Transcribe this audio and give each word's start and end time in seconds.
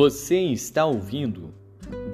Você 0.00 0.38
está 0.52 0.86
ouvindo 0.86 1.52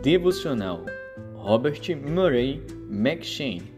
Devocional 0.02 0.86
Robert 1.34 1.82
Murray 1.94 2.62
McShane. 2.88 3.74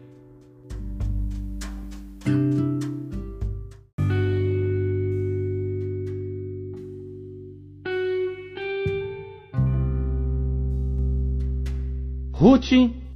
Ruth, 12.31 12.63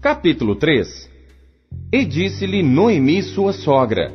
capítulo 0.02 0.58
3 0.58 1.10
E 1.90 2.04
disse-lhe 2.04 2.62
Noemi, 2.62 3.24
sua 3.24 3.54
sogra: 3.54 4.12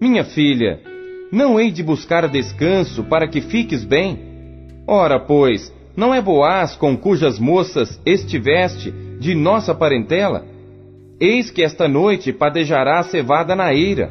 Minha 0.00 0.24
filha, 0.24 0.82
não 1.30 1.60
hei 1.60 1.70
de 1.70 1.84
buscar 1.84 2.28
descanso 2.28 3.04
para 3.04 3.28
que 3.28 3.40
fiques 3.40 3.84
bem? 3.84 4.34
Ora, 4.88 5.20
pois, 5.20 5.72
não 5.96 6.12
é 6.12 6.20
Boaz 6.20 6.76
com 6.76 6.96
cujas 6.96 7.38
moças 7.38 8.00
estiveste 8.04 8.92
de 9.20 9.34
nossa 9.34 9.74
parentela? 9.74 10.44
Eis 11.20 11.50
que 11.50 11.62
esta 11.62 11.86
noite 11.86 12.32
padejará 12.32 13.02
cevada 13.04 13.54
na 13.54 13.72
eira. 13.72 14.10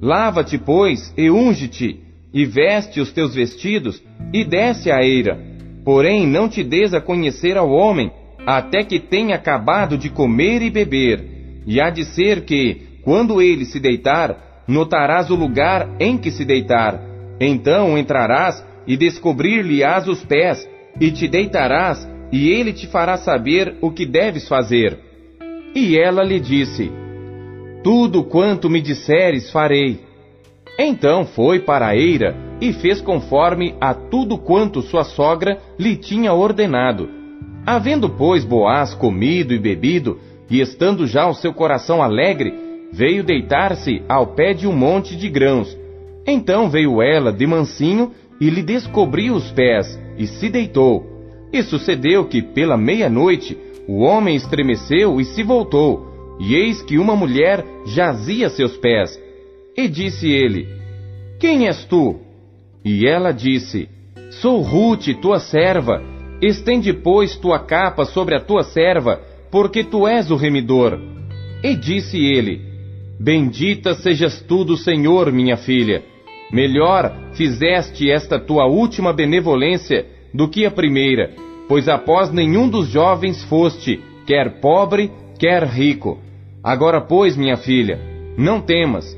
Lava-te, 0.00 0.56
pois, 0.56 1.12
e 1.16 1.30
unge-te, 1.30 2.00
e 2.32 2.44
veste 2.46 3.00
os 3.00 3.12
teus 3.12 3.34
vestidos, 3.34 4.02
e 4.32 4.44
desce 4.44 4.90
à 4.90 5.02
eira. 5.04 5.38
Porém, 5.84 6.26
não 6.26 6.48
te 6.48 6.64
des 6.64 6.94
a 6.94 7.00
conhecer 7.00 7.58
ao 7.58 7.70
homem, 7.70 8.10
até 8.46 8.82
que 8.82 8.98
tenha 8.98 9.36
acabado 9.36 9.98
de 9.98 10.08
comer 10.08 10.62
e 10.62 10.70
beber. 10.70 11.62
E 11.66 11.80
há 11.80 11.90
de 11.90 12.04
ser 12.04 12.44
que, 12.46 13.00
quando 13.02 13.42
ele 13.42 13.66
se 13.66 13.78
deitar, 13.78 14.64
notarás 14.66 15.30
o 15.30 15.34
lugar 15.34 15.88
em 16.00 16.16
que 16.16 16.30
se 16.30 16.44
deitar. 16.44 17.00
Então 17.38 17.98
entrarás 17.98 18.64
e 18.86 18.96
descobrir-lhe-ás 18.96 20.08
os 20.08 20.24
pés, 20.24 20.68
e 20.98 21.10
te 21.10 21.28
deitarás, 21.28 22.08
e 22.32 22.48
ele 22.48 22.72
te 22.72 22.86
fará 22.86 23.16
saber 23.16 23.76
o 23.80 23.90
que 23.90 24.06
deves 24.06 24.48
fazer. 24.48 24.98
E 25.74 25.98
ela 25.98 26.22
lhe 26.24 26.40
disse: 26.40 26.90
Tudo 27.84 28.24
quanto 28.24 28.70
me 28.70 28.80
disseres 28.80 29.50
farei. 29.50 30.00
Então 30.78 31.26
foi 31.26 31.60
para 31.60 31.88
a 31.88 31.96
eira 31.96 32.34
e 32.60 32.72
fez 32.72 33.00
conforme 33.00 33.74
a 33.80 33.92
tudo 33.92 34.38
quanto 34.38 34.80
sua 34.82 35.04
sogra 35.04 35.58
lhe 35.78 35.96
tinha 35.96 36.32
ordenado 36.32 37.20
Havendo, 37.66 38.08
pois, 38.08 38.44
Boaz 38.44 38.94
comido 38.94 39.52
e 39.52 39.58
bebido, 39.58 40.18
e 40.48 40.60
estando 40.60 41.06
já 41.06 41.28
o 41.28 41.34
seu 41.34 41.52
coração 41.52 42.02
alegre, 42.02 42.52
veio 42.92 43.22
deitar-se 43.22 44.02
ao 44.08 44.28
pé 44.28 44.52
de 44.52 44.66
um 44.66 44.72
monte 44.72 45.14
de 45.14 45.28
grãos. 45.28 45.76
Então 46.26 46.68
veio 46.68 47.02
ela 47.02 47.32
de 47.32 47.46
mansinho 47.46 48.12
e 48.40 48.48
lhe 48.48 48.62
descobriu 48.62 49.34
os 49.34 49.50
pés, 49.52 49.98
e 50.16 50.26
se 50.26 50.48
deitou. 50.48 51.06
E 51.52 51.62
sucedeu 51.62 52.24
que, 52.26 52.42
pela 52.42 52.76
meia-noite, 52.76 53.56
o 53.88 54.00
homem 54.00 54.36
estremeceu 54.36 55.20
e 55.20 55.24
se 55.24 55.42
voltou, 55.42 56.36
e 56.38 56.54
eis 56.54 56.80
que 56.82 56.98
uma 56.98 57.16
mulher 57.16 57.64
jazia 57.86 58.46
a 58.46 58.50
seus 58.50 58.76
pés. 58.76 59.20
E 59.76 59.88
disse 59.88 60.30
ele: 60.30 60.68
Quem 61.38 61.66
és 61.66 61.84
tu? 61.84 62.20
E 62.84 63.06
ela 63.06 63.32
disse: 63.32 63.88
Sou 64.30 64.60
Ruth, 64.60 65.08
tua 65.20 65.40
serva 65.40 66.00
Estende, 66.40 66.94
pois, 66.94 67.36
tua 67.36 67.58
capa 67.58 68.06
sobre 68.06 68.34
a 68.34 68.40
tua 68.40 68.62
serva, 68.62 69.20
porque 69.50 69.84
tu 69.84 70.08
és 70.08 70.30
o 70.30 70.36
remidor. 70.36 70.98
E 71.62 71.74
disse 71.74 72.16
ele: 72.16 72.62
Bendita 73.20 73.94
sejas 73.94 74.40
tu 74.40 74.64
do 74.64 74.76
Senhor, 74.76 75.30
minha 75.30 75.58
filha. 75.58 76.02
Melhor 76.52 77.12
fizeste 77.32 78.10
esta 78.10 78.38
tua 78.38 78.66
última 78.66 79.12
benevolência 79.12 80.06
do 80.34 80.48
que 80.48 80.66
a 80.66 80.70
primeira, 80.70 81.32
pois 81.68 81.88
após 81.88 82.32
nenhum 82.32 82.68
dos 82.68 82.88
jovens 82.88 83.44
foste, 83.44 84.00
quer 84.26 84.60
pobre, 84.60 85.10
quer 85.38 85.64
rico. 85.64 86.18
Agora, 86.62 87.00
pois, 87.00 87.36
minha 87.36 87.56
filha, 87.56 87.98
não 88.36 88.60
temas. 88.60 89.16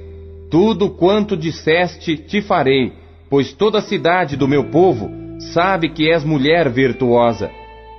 Tudo 0.50 0.91
quanto 0.91 1.37
disseste 1.37 2.16
te 2.16 2.42
farei, 2.42 2.92
pois 3.31 3.53
toda 3.53 3.78
a 3.78 3.82
cidade 3.82 4.37
do 4.37 4.47
meu 4.47 4.65
povo 4.65 5.10
sabe 5.53 5.88
que 5.88 6.10
és 6.10 6.25
mulher 6.25 6.69
virtuosa. 6.69 7.50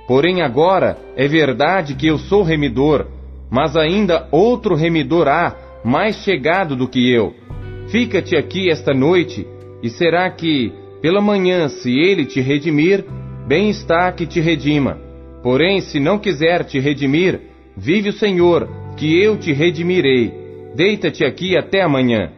Porém 0.06 0.42
agora 0.42 0.96
é 1.16 1.26
verdade 1.26 1.94
que 1.94 2.06
eu 2.06 2.18
sou 2.18 2.42
remidor, 2.42 3.06
mas 3.50 3.76
ainda 3.76 4.28
outro 4.30 4.74
remidor 4.74 5.26
há, 5.28 5.56
mais 5.84 6.16
chegado 6.16 6.76
do 6.76 6.86
que 6.86 7.10
eu. 7.10 7.34
Fica-te 7.88 8.36
aqui 8.36 8.70
esta 8.70 8.92
noite, 8.92 9.46
e 9.82 9.90
será 9.90 10.30
que, 10.30 10.72
pela 11.02 11.20
manhã, 11.20 11.68
se 11.68 11.90
ele 11.90 12.24
te 12.24 12.40
redimir, 12.40 13.04
bem 13.46 13.70
está 13.70 14.10
que 14.10 14.26
te 14.26 14.40
redima. 14.40 14.98
Porém, 15.42 15.80
se 15.80 16.00
não 16.00 16.18
quiser 16.18 16.64
te 16.64 16.78
redimir, 16.78 17.40
vive 17.76 18.08
o 18.08 18.12
Senhor, 18.12 18.68
que 18.96 19.20
eu 19.20 19.36
te 19.36 19.52
redimirei. 19.52 20.32
Deita-te 20.74 21.24
aqui 21.24 21.56
até 21.56 21.82
amanhã. 21.82 22.32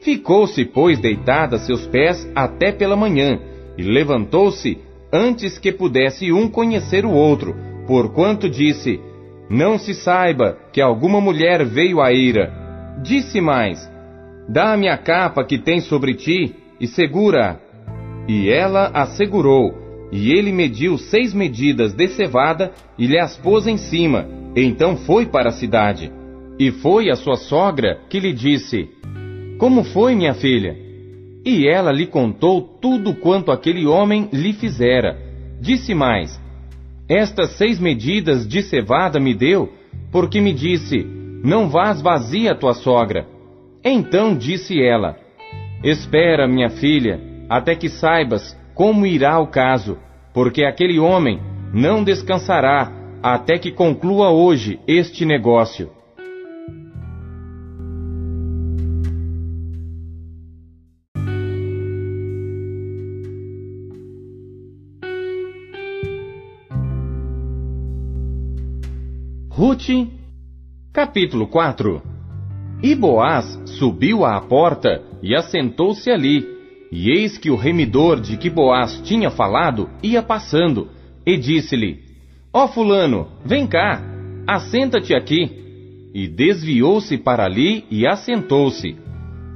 Ficou-se, 0.00 0.64
pois, 0.64 0.98
deitada 0.98 1.56
a 1.56 1.58
seus 1.58 1.86
pés 1.86 2.28
até 2.34 2.72
pela 2.72 2.96
manhã, 2.96 3.38
e 3.76 3.82
levantou-se 3.82 4.78
antes 5.12 5.58
que 5.58 5.70
pudesse 5.70 6.32
um 6.32 6.48
conhecer 6.48 7.04
o 7.04 7.10
outro, 7.10 7.54
porquanto 7.86 8.48
disse: 8.48 8.98
Não 9.50 9.78
se 9.78 9.94
saiba 9.94 10.56
que 10.72 10.80
alguma 10.80 11.20
mulher 11.20 11.64
veio 11.64 12.00
à 12.00 12.12
ira. 12.12 12.50
Disse 13.02 13.40
mais: 13.40 13.91
Dá-me 14.48 14.88
a 14.88 14.96
capa 14.96 15.44
que 15.44 15.58
tens 15.58 15.84
sobre 15.84 16.14
ti 16.14 16.54
e 16.80 16.86
segura-a. 16.86 17.56
E 18.28 18.48
ela 18.48 18.90
a 18.94 19.06
segurou, 19.06 19.74
e 20.12 20.30
ele 20.30 20.52
mediu 20.52 20.98
seis 20.98 21.32
medidas 21.32 21.92
de 21.92 22.08
cevada 22.08 22.72
e 22.98 23.06
lhe 23.06 23.18
as 23.18 23.36
pôs 23.36 23.66
em 23.66 23.76
cima. 23.76 24.26
Então 24.54 24.96
foi 24.96 25.26
para 25.26 25.48
a 25.48 25.52
cidade. 25.52 26.12
E 26.58 26.70
foi 26.70 27.10
a 27.10 27.16
sua 27.16 27.36
sogra 27.36 28.00
que 28.08 28.20
lhe 28.20 28.32
disse: 28.32 28.88
Como 29.58 29.84
foi, 29.84 30.14
minha 30.14 30.34
filha? 30.34 30.76
E 31.44 31.66
ela 31.66 31.90
lhe 31.90 32.06
contou 32.06 32.60
tudo 32.80 33.14
quanto 33.14 33.50
aquele 33.50 33.86
homem 33.86 34.28
lhe 34.32 34.52
fizera. 34.52 35.18
Disse 35.60 35.94
mais: 35.94 36.40
Estas 37.08 37.56
seis 37.56 37.80
medidas 37.80 38.46
de 38.46 38.62
cevada 38.62 39.18
me 39.18 39.34
deu, 39.34 39.72
porque 40.12 40.40
me 40.40 40.52
disse: 40.52 41.04
Não 41.42 41.68
vás 41.68 42.00
vazia 42.00 42.54
tua 42.54 42.74
sogra. 42.74 43.26
Então 43.84 44.36
disse 44.36 44.80
ela: 44.80 45.16
Espera, 45.82 46.46
minha 46.46 46.70
filha, 46.70 47.20
até 47.48 47.74
que 47.74 47.88
saibas 47.88 48.56
como 48.74 49.04
irá 49.04 49.38
o 49.38 49.48
caso, 49.48 49.98
porque 50.32 50.64
aquele 50.64 50.98
homem 50.98 51.40
não 51.74 52.04
descansará 52.04 52.90
até 53.22 53.58
que 53.58 53.70
conclua 53.70 54.30
hoje 54.30 54.80
este 54.86 55.24
negócio. 55.24 55.90
Ruth, 69.50 70.08
capítulo 70.92 71.46
4 71.46 72.02
E 72.82 72.94
Boaz 72.94 73.61
subiu 73.82 74.24
à 74.24 74.40
porta 74.40 75.02
e 75.20 75.34
assentou-se 75.34 76.08
ali. 76.08 76.46
E 76.92 77.10
eis 77.10 77.36
que 77.36 77.50
o 77.50 77.56
remidor 77.56 78.20
de 78.20 78.36
que 78.36 78.48
Boaz 78.48 79.00
tinha 79.02 79.28
falado 79.28 79.90
ia 80.00 80.22
passando, 80.22 80.88
e 81.26 81.36
disse-lhe: 81.36 81.98
Ó 82.52 82.64
oh, 82.64 82.68
Fulano, 82.68 83.26
vem 83.44 83.66
cá, 83.66 84.00
assenta-te 84.46 85.12
aqui. 85.12 85.60
E 86.14 86.28
desviou-se 86.28 87.18
para 87.18 87.44
ali 87.44 87.84
e 87.90 88.06
assentou-se. 88.06 88.94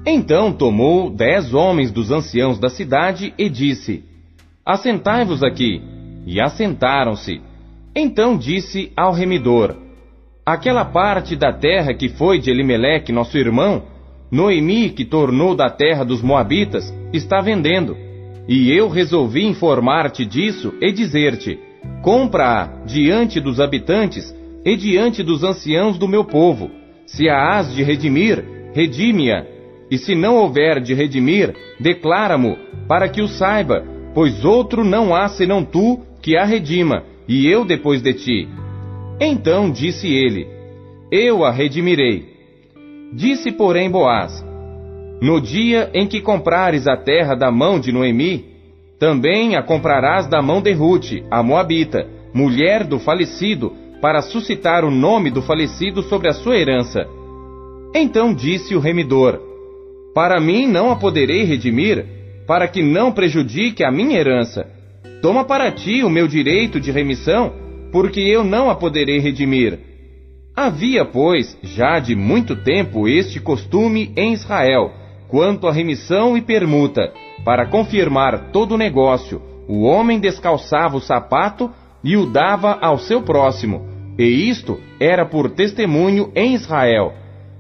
Então 0.05 0.53
tomou 0.53 1.09
dez 1.09 1.55
homens 1.55 1.93
dos 1.93 2.11
anciãos 2.11 2.59
da 2.59 2.69
cidade 2.69 3.33
e 3.39 3.49
disse: 3.49 4.03
Assentai-vos 4.65 5.45
aqui. 5.45 5.81
E 6.27 6.41
assentaram-se. 6.41 7.41
Então 7.95 8.37
disse 8.37 8.91
ao 8.97 9.13
remidor: 9.13 9.77
Aquela 10.45 10.85
parte 10.85 11.37
da 11.37 11.53
terra 11.53 11.95
que 11.95 12.09
foi 12.09 12.41
de 12.41 12.51
Elimeleque, 12.51 13.13
nosso 13.13 13.39
irmão, 13.39 13.95
Noemi, 14.31 14.91
que 14.91 15.05
tornou 15.05 15.55
da 15.55 15.71
terra 15.71 16.05
dos 16.05 16.23
Moabitas, 16.23 16.93
está 17.13 17.41
vendendo. 17.41 17.97
E 18.49 18.71
eu 18.71 18.89
resolvi 18.89 19.45
informar-te 19.45 20.25
disso 20.25 20.75
e 20.81 20.93
dizer-te: 20.93 21.59
compra-a 22.03 22.85
diante 22.85 23.41
dos 23.41 23.61
habitantes 23.61 24.35
e 24.65 24.77
diante 24.77 25.23
dos 25.23 25.43
anciãos 25.45 25.99
do 25.99 26.09
meu 26.09 26.25
povo. 26.25 26.71
Se 27.07 27.29
a 27.29 27.57
has 27.57 27.75
de 27.75 27.83
redimir, 27.83 28.45
redime-a. 28.75 29.45
E 29.91 29.97
se 29.97 30.15
não 30.17 30.37
houver 30.37 30.81
de 30.81 30.93
redimir, 30.95 31.55
declara-mo, 31.79 32.57
para 32.89 33.09
que 33.09 33.23
o 33.23 33.29
saiba, 33.29 33.85
pois 34.13 34.45
outro 34.45 34.85
não 34.85 35.15
há 35.15 35.29
senão 35.29 35.65
tu 35.65 36.01
que 36.21 36.37
a 36.37 36.45
redima, 36.45 37.05
e 37.29 37.47
eu 37.47 37.65
depois 37.65 38.03
de 38.03 38.13
ti. 38.15 38.49
Então 39.21 39.71
disse 39.71 40.09
ele: 40.09 40.47
Eu 41.11 41.45
a 41.45 41.53
redimirei. 41.53 42.36
Disse, 43.13 43.53
porém, 43.53 43.91
Boaz: 43.91 44.45
No 45.21 45.41
dia 45.41 45.91
em 45.95 46.07
que 46.07 46.21
comprares 46.21 46.87
a 46.87 46.97
terra 46.97 47.35
da 47.35 47.51
mão 47.51 47.79
de 47.79 47.93
Noemi, 47.93 48.57
Também 48.99 49.57
a 49.57 49.63
comprarás 49.63 50.27
da 50.27 50.41
mão 50.41 50.63
de 50.63 50.73
Ruth, 50.73 51.23
a 51.31 51.43
Moabita, 51.43 52.07
mulher 52.33 52.83
do 52.85 52.99
falecido, 52.99 53.73
para 54.01 54.23
suscitar 54.23 54.85
o 54.85 54.91
nome 54.91 55.31
do 55.31 55.43
falecido 55.43 56.03
sobre 56.03 56.29
a 56.29 56.33
sua 56.33 56.57
herança. 56.57 57.07
Então 57.95 58.35
disse 58.35 58.75
o 58.75 58.81
remidor: 58.81 59.39
Para 60.15 60.41
mim 60.41 60.67
não 60.67 60.91
a 60.91 60.97
poderei 60.97 61.45
redimir, 61.45 62.07
para 62.47 62.69
que 62.69 62.83
não 62.83 63.13
prejudique 63.13 63.85
a 63.85 63.91
minha 63.91 64.19
herança. 64.19 64.67
Toma 65.21 65.45
para 65.45 65.71
ti 65.71 66.03
o 66.03 66.11
meu 66.11 66.29
direito 66.29 66.79
de 66.81 66.91
remissão, 66.91 67.53
porque 67.91 68.21
eu 68.21 68.45
não 68.45 68.71
a 68.71 68.75
poderei 68.75 69.19
redimir. 69.19 69.79
Havia, 70.57 71.05
pois, 71.05 71.55
já 71.63 71.99
de 71.99 72.17
muito 72.17 72.57
tempo 72.57 73.07
este 73.07 73.39
costume 73.39 74.11
em 74.17 74.33
Israel, 74.33 74.91
quanto 75.29 75.67
à 75.67 75.73
remissão 75.73 76.35
e 76.35 76.41
permuta, 76.41 77.13
para 77.45 77.67
confirmar 77.67 78.53
todo 78.53 78.73
o 78.73 78.79
negócio, 78.79 79.43
o 79.69 79.83
homem 79.83 80.19
descalçava 80.19 80.97
o 80.97 81.01
sapato 81.01 81.71
e 82.03 82.17
o 82.17 82.25
dava 82.25 82.79
ao 82.81 82.99
seu 82.99 83.21
próximo, 83.21 83.87
e 84.19 84.49
isto 84.49 84.81
era 84.99 85.27
por 85.27 85.51
testemunho 85.51 86.33
em 86.35 86.55
Israel. 86.55 87.13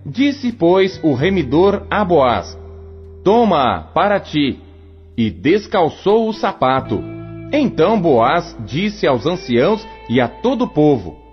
Disse, 0.06 0.50
pois, 0.50 0.98
o 1.02 1.12
remidor 1.12 1.82
a 1.90 2.02
Boaz: 2.02 2.58
Toma 3.22 3.90
para 3.92 4.18
ti. 4.18 4.58
E 5.18 5.30
descalçou 5.30 6.28
o 6.28 6.32
sapato. 6.32 7.02
Então 7.52 8.00
Boaz 8.00 8.56
disse 8.66 9.06
aos 9.06 9.26
anciãos 9.26 9.86
e 10.08 10.20
a 10.20 10.28
todo 10.28 10.64
o 10.64 10.68
povo: 10.68 11.25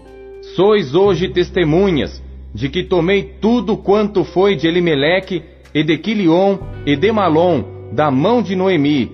Sois 0.55 0.93
hoje 0.93 1.29
testemunhas 1.29 2.21
de 2.53 2.69
que 2.69 2.83
tomei 2.83 3.23
tudo 3.41 3.75
quanto 3.75 4.23
foi 4.23 4.55
de 4.55 4.67
Elimeleque 4.67 5.41
e 5.73 5.83
de 5.83 5.97
Quilion 5.97 6.59
e 6.85 6.95
de 6.95 7.11
Malom 7.11 7.63
da 7.91 8.11
mão 8.11 8.41
de 8.41 8.55
Noemi, 8.55 9.11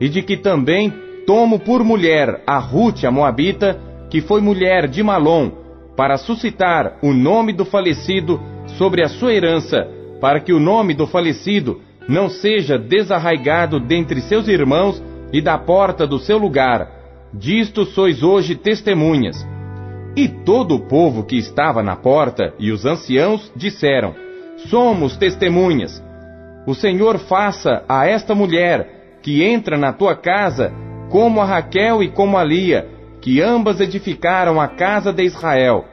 e 0.00 0.08
de 0.08 0.22
que 0.22 0.36
também 0.36 0.92
tomo 1.26 1.58
por 1.58 1.82
mulher 1.82 2.42
a 2.46 2.58
Ruth 2.58 3.04
a 3.04 3.10
Moabita, 3.10 3.80
que 4.10 4.20
foi 4.20 4.40
mulher 4.42 4.86
de 4.86 5.02
Malom, 5.02 5.50
para 5.96 6.18
suscitar 6.18 6.98
o 7.02 7.12
nome 7.12 7.52
do 7.54 7.64
falecido 7.64 8.40
sobre 8.78 9.02
a 9.02 9.08
sua 9.08 9.32
herança, 9.32 9.88
para 10.20 10.40
que 10.40 10.52
o 10.52 10.60
nome 10.60 10.92
do 10.92 11.06
falecido 11.06 11.80
não 12.06 12.28
seja 12.28 12.78
desarraigado 12.78 13.80
dentre 13.80 14.20
seus 14.20 14.46
irmãos 14.46 15.02
e 15.32 15.40
da 15.40 15.56
porta 15.56 16.06
do 16.06 16.18
seu 16.18 16.36
lugar. 16.36 16.90
Disto 17.32 17.86
sois 17.86 18.22
hoje 18.22 18.54
testemunhas. 18.54 19.36
E 20.14 20.28
todo 20.28 20.74
o 20.74 20.80
povo 20.80 21.24
que 21.24 21.36
estava 21.36 21.82
na 21.82 21.96
porta 21.96 22.52
e 22.58 22.70
os 22.70 22.84
anciãos 22.84 23.50
disseram: 23.56 24.14
Somos 24.68 25.16
testemunhas. 25.16 26.02
O 26.66 26.74
Senhor 26.74 27.18
faça 27.18 27.82
a 27.88 28.06
esta 28.06 28.34
mulher 28.34 29.18
que 29.22 29.42
entra 29.42 29.78
na 29.78 29.92
tua 29.92 30.14
casa 30.14 30.72
como 31.08 31.40
a 31.40 31.44
Raquel 31.44 32.02
e 32.02 32.08
como 32.08 32.36
a 32.36 32.44
Lia, 32.44 32.88
que 33.22 33.40
ambas 33.40 33.80
edificaram 33.80 34.60
a 34.60 34.68
casa 34.68 35.12
de 35.12 35.22
Israel. 35.22 35.86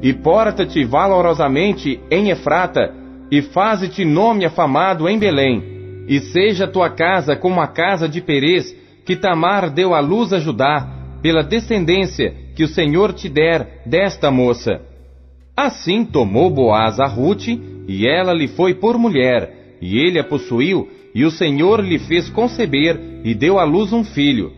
E 0.00 0.12
porta-te 0.12 0.84
valorosamente 0.84 2.00
em 2.10 2.30
Efrata, 2.30 2.94
e 3.30 3.42
faze-te 3.42 4.04
nome 4.04 4.44
afamado 4.44 5.08
em 5.08 5.18
Belém, 5.18 6.04
e 6.06 6.20
seja 6.20 6.68
tua 6.68 6.90
casa 6.90 7.34
como 7.34 7.60
a 7.60 7.66
casa 7.66 8.08
de 8.08 8.20
Perez, 8.20 8.72
que 9.04 9.16
Tamar 9.16 9.70
deu 9.70 9.94
à 9.94 10.00
luz 10.00 10.32
a 10.32 10.38
Judá, 10.38 10.86
pela 11.20 11.42
descendência 11.42 12.45
que 12.56 12.64
o 12.64 12.68
Senhor 12.68 13.12
te 13.12 13.28
der 13.28 13.82
desta 13.84 14.30
moça. 14.30 14.80
Assim 15.54 16.06
tomou 16.06 16.48
Boaz 16.48 16.98
a 16.98 17.06
Ruth, 17.06 17.48
e 17.86 18.08
ela 18.08 18.32
lhe 18.32 18.48
foi 18.48 18.74
por 18.74 18.98
mulher, 18.98 19.76
e 19.80 19.98
ele 19.98 20.18
a 20.18 20.24
possuiu, 20.24 20.88
e 21.14 21.24
o 21.24 21.30
Senhor 21.30 21.84
lhe 21.84 21.98
fez 21.98 22.30
conceber, 22.30 22.98
e 23.22 23.34
deu 23.34 23.58
à 23.58 23.64
luz 23.64 23.92
um 23.92 24.02
filho. 24.02 24.52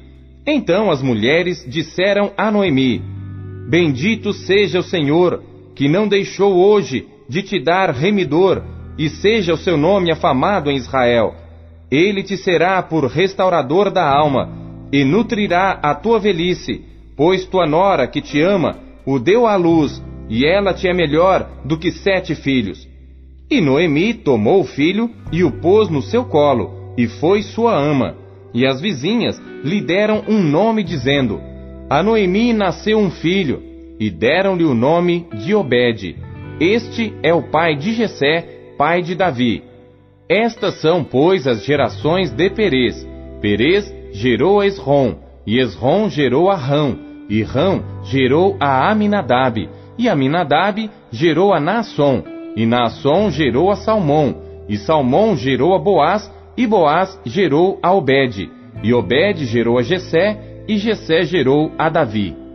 Então 0.46 0.92
as 0.92 1.02
mulheres 1.02 1.66
disseram 1.68 2.30
a 2.36 2.52
Noemi: 2.52 3.02
Bendito 3.68 4.32
seja 4.32 4.78
o 4.78 4.82
Senhor, 4.82 5.42
que 5.74 5.88
não 5.88 6.06
deixou 6.06 6.54
hoje 6.54 7.06
de 7.28 7.42
te 7.42 7.60
dar 7.60 7.90
remidor, 7.90 8.62
e 8.96 9.08
seja 9.08 9.52
o 9.52 9.58
seu 9.58 9.76
nome 9.76 10.12
afamado 10.12 10.70
em 10.70 10.76
Israel. 10.76 11.34
Ele 11.90 12.22
te 12.22 12.36
será 12.36 12.80
por 12.80 13.06
restaurador 13.06 13.90
da 13.90 14.08
alma, 14.08 14.48
e 14.92 15.04
nutrirá 15.04 15.80
a 15.82 15.94
tua 15.94 16.18
velhice, 16.20 16.87
pois 17.18 17.44
tua 17.44 17.66
nora 17.66 18.06
que 18.06 18.22
te 18.22 18.40
ama 18.40 18.78
o 19.04 19.18
deu 19.18 19.46
à 19.46 19.56
luz, 19.56 20.02
e 20.28 20.46
ela 20.46 20.72
te 20.72 20.86
é 20.86 20.94
melhor 20.94 21.50
do 21.64 21.76
que 21.76 21.90
sete 21.90 22.34
filhos. 22.34 22.86
E 23.50 23.60
Noemi 23.60 24.14
tomou 24.14 24.60
o 24.60 24.64
filho 24.64 25.10
e 25.32 25.42
o 25.42 25.50
pôs 25.50 25.88
no 25.88 26.00
seu 26.00 26.26
colo, 26.26 26.92
e 26.96 27.08
foi 27.08 27.42
sua 27.42 27.74
ama. 27.74 28.14
E 28.54 28.66
as 28.66 28.80
vizinhas 28.80 29.40
lhe 29.64 29.80
deram 29.80 30.22
um 30.28 30.42
nome, 30.42 30.84
dizendo: 30.84 31.40
A 31.88 32.02
Noemi 32.02 32.52
nasceu 32.52 32.98
um 32.98 33.10
filho, 33.10 33.62
e 33.98 34.10
deram-lhe 34.10 34.64
o 34.64 34.74
nome 34.74 35.26
de 35.42 35.54
Obed. 35.54 36.16
Este 36.60 37.14
é 37.22 37.32
o 37.32 37.50
pai 37.50 37.74
de 37.74 37.94
Jessé, 37.94 38.74
pai 38.76 39.00
de 39.00 39.14
Davi. 39.14 39.62
Estas 40.28 40.80
são, 40.82 41.02
pois, 41.02 41.46
as 41.46 41.64
gerações 41.64 42.30
de 42.30 42.50
Perez. 42.50 43.08
Perez 43.40 43.92
gerou 44.12 44.60
a 44.60 44.66
Esrom, 44.66 45.16
e 45.46 45.58
Esrom 45.58 46.10
gerou 46.10 46.50
a 46.50 46.56
Rão, 46.56 47.07
e 47.28 47.42
Rão 47.42 47.82
gerou 48.04 48.56
a 48.58 48.90
Aminadab, 48.90 49.68
e 49.98 50.08
Aminadab 50.08 50.90
gerou 51.10 51.52
a 51.52 51.60
Naasson, 51.60 52.22
e 52.56 52.64
Naasson 52.64 53.30
gerou 53.30 53.70
a 53.70 53.76
Salmão, 53.76 54.36
e 54.68 54.76
Salmão 54.76 55.36
gerou 55.36 55.74
a 55.74 55.78
Boaz, 55.78 56.32
e 56.56 56.66
Boaz 56.66 57.18
gerou 57.24 57.78
a 57.82 57.92
Obed, 57.92 58.50
e 58.82 58.94
Obed 58.94 59.44
gerou 59.44 59.78
a 59.78 59.82
Jessé, 59.82 60.64
e 60.66 60.76
Jessé 60.76 61.22
gerou 61.22 61.72
a 61.78 61.88
Davi. 61.88 62.47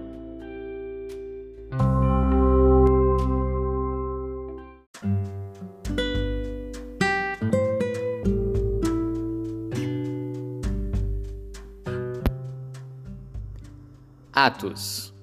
Atos 14.45 15.13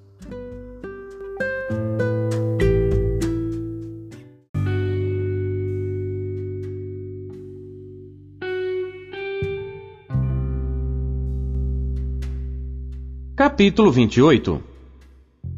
Capítulo 13.37 13.92
28 13.92 14.62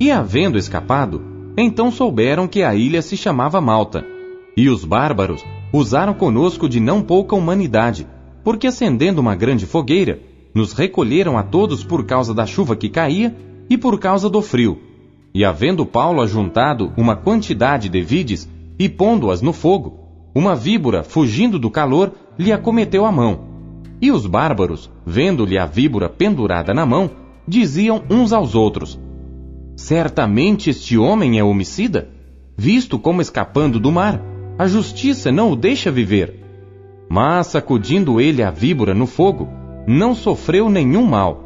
E 0.01 0.11
havendo 0.11 0.59
escapado, 0.59 1.23
então 1.57 1.93
souberam 1.93 2.49
que 2.49 2.65
a 2.65 2.75
ilha 2.75 3.01
se 3.01 3.17
chamava 3.17 3.61
Malta. 3.61 4.05
E 4.57 4.69
os 4.69 4.85
bárbaros 4.85 5.45
usaram 5.73 6.15
conosco 6.15 6.69
de 6.69 6.81
não 6.81 7.01
pouca 7.01 7.37
humanidade, 7.37 8.09
porque 8.43 8.67
acendendo 8.67 9.21
uma 9.21 9.37
grande 9.37 9.67
fogueira, 9.67 10.21
nos 10.53 10.73
recolheram 10.73 11.39
a 11.39 11.45
todos 11.45 11.85
por 11.85 12.05
causa 12.05 12.35
da 12.35 12.45
chuva 12.45 12.75
que 12.75 12.89
caía 12.89 13.52
e 13.69 13.77
por 13.77 13.99
causa 13.99 14.29
do 14.29 14.43
frio. 14.43 14.79
E 15.35 15.45
havendo 15.45 15.87
Paulo 15.87 16.21
ajuntado 16.21 16.93
uma 16.97 17.17
quantidade 17.17 17.89
de 17.89 18.03
vides 18.03 18.49
e 18.79 18.89
pondo-as 18.89 19.41
no 19.41 19.53
fogo, 19.53 19.99
uma 20.35 20.55
víbora, 20.55 21.03
fugindo 21.03 21.59
do 21.59 21.71
calor, 21.71 22.13
lhe 22.39 22.53
acometeu 22.53 23.07
a 23.07 23.13
mão. 23.13 23.41
E 24.01 24.11
os 24.11 24.27
bárbaros, 24.27 24.91
vendo-lhe 25.07 25.57
a 25.57 25.65
víbora 25.65 26.09
pendurada 26.09 26.75
na 26.75 26.85
mão, 26.85 27.11
diziam 27.47 28.03
uns 28.11 28.33
aos 28.33 28.55
outros: 28.55 28.99
Certamente 29.77 30.71
este 30.71 30.99
homem 30.99 31.39
é 31.39 31.45
homicida? 31.45 32.09
Visto 32.57 32.99
como 32.99 33.23
escapando 33.23 33.81
do 33.81 33.91
mar, 33.91 34.23
a 34.59 34.67
justiça 34.67 35.33
não 35.33 35.51
o 35.51 35.57
deixa 35.57 35.91
viver. 35.91 36.41
Mas, 37.09 37.49
sacudindo 37.49 38.21
ele 38.21 38.43
a 38.43 38.51
víbora 38.51 38.95
no 38.95 39.07
fogo, 39.07 39.49
não 39.87 40.15
sofreu 40.15 40.69
nenhum 40.69 41.07
mal 41.07 41.42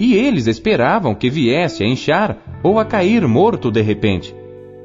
e 0.00 0.14
eles 0.14 0.46
esperavam 0.46 1.12
que 1.12 1.28
viesse 1.28 1.82
a 1.82 1.86
inchar 1.86 2.38
ou 2.62 2.78
a 2.78 2.84
cair 2.84 3.26
morto 3.26 3.68
de 3.68 3.82
repente. 3.82 4.32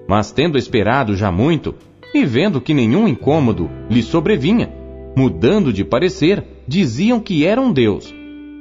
Mas 0.10 0.32
tendo 0.32 0.58
esperado 0.58 1.15
já 1.15 1.32
muito, 1.32 1.75
e 2.15 2.25
vendo 2.25 2.60
que 2.60 2.74
nenhum 2.74 3.08
incômodo 3.08 3.70
lhe 3.88 4.01
sobrevinha, 4.01 4.74
mudando 5.15 5.72
de 5.72 5.86
parecer, 5.86 6.43
diziam 6.67 7.20
que 7.20 7.46
era 7.46 7.62
um 7.62 7.72
Deus. 7.72 8.12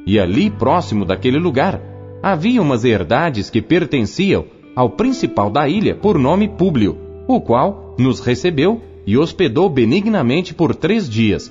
E 0.06 0.20
ali, 0.20 0.50
próximo 0.50 1.06
daquele 1.06 1.38
lugar, 1.38 1.80
havia 2.22 2.60
umas 2.60 2.84
herdades 2.84 3.48
que 3.48 3.62
pertenciam 3.62 4.44
ao 4.76 4.90
principal 4.90 5.48
da 5.48 5.66
ilha 5.66 5.94
por 5.94 6.18
nome 6.18 6.48
Públio, 6.48 6.98
o 7.26 7.40
qual 7.40 7.96
nos 7.98 8.20
recebeu 8.20 8.78
e 9.06 9.16
hospedou 9.16 9.70
benignamente 9.70 10.52
por 10.52 10.74
três 10.74 11.08
dias. 11.08 11.50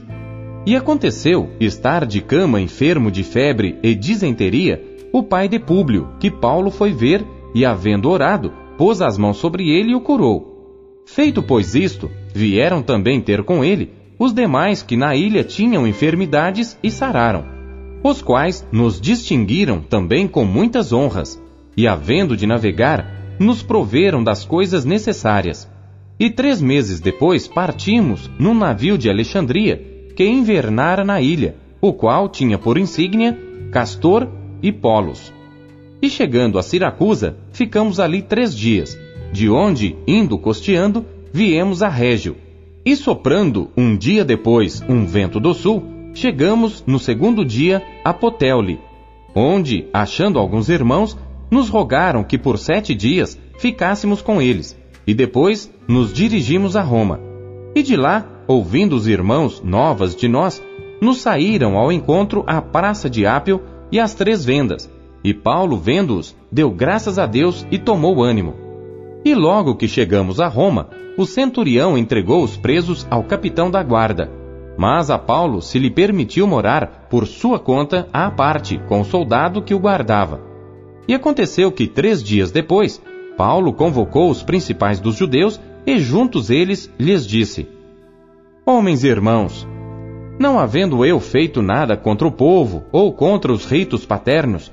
E 0.64 0.76
aconteceu 0.76 1.50
estar 1.60 2.06
de 2.06 2.22
cama 2.22 2.62
enfermo 2.62 3.10
de 3.10 3.24
febre 3.24 3.80
e 3.82 3.96
disenteria 3.96 4.91
o 5.12 5.22
pai 5.22 5.48
de 5.48 5.60
Públio, 5.60 6.10
que 6.20 6.32
Paulo 6.32 6.72
foi 6.72 6.94
ver 6.94 7.26
e, 7.54 7.66
havendo 7.66 8.10
orado, 8.10 8.52
pôs 8.78 9.02
as 9.02 9.18
mãos 9.18 9.38
sobre 9.38 9.70
ele 9.70 9.92
e 9.92 9.96
o 9.96 10.02
curou. 10.02 11.02
Feito, 11.06 11.44
pois, 11.44 11.76
isto, 11.76 12.10
vieram 12.34 12.82
também 12.82 13.20
ter 13.20 13.44
com 13.44 13.64
ele 13.64 13.92
os 14.18 14.34
demais 14.34 14.84
que 14.84 14.96
na 14.96 15.16
ilha 15.16 15.44
tinham 15.44 15.88
enfermidades 15.88 16.78
e 16.84 16.92
sararam. 16.92 17.44
os 18.04 18.22
quais 18.22 18.66
nos 18.72 19.00
distinguiram 19.00 19.82
também 19.82 20.28
com 20.28 20.46
muitas 20.46 20.92
honras, 20.92 21.42
e 21.76 21.88
havendo 21.88 22.36
de 22.36 22.48
navegar, 22.48 23.36
nos 23.40 23.62
proveram 23.62 24.24
das 24.24 24.46
coisas 24.46 24.86
necessárias. 24.86 25.70
E 26.20 26.30
três 26.30 26.62
meses 26.62 27.00
depois 27.00 27.48
partimos 27.48 28.30
num 28.40 28.54
navio 28.54 28.98
de 28.98 29.10
Alexandria, 29.10 30.08
que 30.16 30.26
invernara 30.26 31.04
na 31.04 31.22
ilha, 31.22 31.56
o 31.80 31.94
qual 31.94 32.30
tinha 32.30 32.58
por 32.58 32.78
insígnia 32.78 33.38
Castor 33.72 34.28
e 34.62 34.72
Polos. 34.72 35.34
E 36.02 36.10
chegando 36.10 36.58
a 36.58 36.64
Siracusa, 36.64 37.38
ficamos 37.52 38.00
ali 38.00 38.22
três 38.22 38.56
dias, 38.56 38.98
de 39.32 39.50
onde, 39.50 39.96
indo 40.08 40.38
costeando, 40.38 41.06
viemos 41.32 41.84
a 41.84 41.90
Régio. 41.90 42.36
E 42.84 42.96
soprando 42.96 43.70
um 43.78 43.96
dia 43.96 44.26
depois 44.26 44.84
um 44.90 45.06
vento 45.06 45.40
do 45.40 45.54
sul, 45.54 45.84
chegamos 46.14 46.84
no 46.86 46.98
segundo 46.98 47.46
dia 47.46 47.84
a 48.04 48.14
Potelli, 48.14 48.80
onde, 49.36 49.86
achando 49.94 50.40
alguns 50.40 50.70
irmãos, 50.70 51.18
nos 51.50 51.70
rogaram 51.70 52.24
que 52.24 52.38
por 52.38 52.58
sete 52.58 52.96
dias 52.96 53.40
ficássemos 53.60 54.22
com 54.22 54.42
eles, 54.42 54.78
e 55.06 55.14
depois 55.14 55.72
nos 55.88 56.12
dirigimos 56.12 56.76
a 56.76 56.82
Roma. 56.82 57.20
E 57.76 57.84
de 57.84 57.96
lá, 57.96 58.26
ouvindo 58.48 58.96
os 58.96 59.08
irmãos 59.08 59.62
novas 59.64 60.16
de 60.16 60.28
nós, 60.28 60.62
nos 61.02 61.22
saíram 61.22 61.78
ao 61.78 61.92
encontro 61.92 62.44
à 62.48 62.62
praça 62.62 63.10
de 63.10 63.26
Ápio 63.26 63.62
e 63.92 64.00
às 64.00 64.14
três 64.14 64.46
vendas. 64.46 64.90
E 65.24 65.34
Paulo, 65.34 65.78
vendo-os, 65.78 66.36
deu 66.52 66.72
graças 66.72 67.20
a 67.20 67.26
Deus 67.26 67.66
e 67.70 67.78
tomou 67.78 68.24
ânimo. 68.24 68.56
E 69.24 69.36
logo 69.36 69.76
que 69.76 69.88
chegamos 69.88 70.40
a 70.40 70.48
Roma, 70.48 70.90
o 71.18 71.26
centurião 71.26 71.98
entregou 71.98 72.44
os 72.44 72.58
presos 72.58 73.06
ao 73.10 73.24
capitão 73.24 73.70
da 73.70 73.84
guarda. 73.84 74.32
Mas 74.78 75.12
a 75.12 75.20
Paulo 75.20 75.62
se 75.62 75.78
lhe 75.78 75.92
permitiu 75.92 76.48
morar 76.48 77.08
por 77.10 77.28
sua 77.28 77.60
conta 77.60 78.08
à 78.12 78.32
parte 78.32 78.80
com 78.88 79.02
o 79.02 79.06
soldado 79.06 79.62
que 79.62 79.76
o 79.76 79.80
guardava. 79.80 80.42
E 81.08 81.14
aconteceu 81.14 81.72
que 81.72 81.88
três 81.88 82.24
dias 82.24 82.52
depois, 82.52 83.02
Paulo 83.38 83.74
convocou 83.74 84.30
os 84.30 84.42
principais 84.42 85.00
dos 85.00 85.16
judeus 85.16 85.60
e 85.86 86.00
juntos 86.00 86.50
eles 86.50 86.92
lhes 86.98 87.28
disse: 87.28 87.68
Homens 88.66 89.04
e 89.04 89.08
irmãos, 89.08 89.68
não 90.40 90.60
havendo 90.60 91.06
eu 91.06 91.20
feito 91.20 91.62
nada 91.62 91.96
contra 91.96 92.28
o 92.28 92.32
povo 92.32 92.84
ou 92.92 93.14
contra 93.14 93.52
os 93.52 93.66
ritos 93.66 94.06
paternos, 94.06 94.72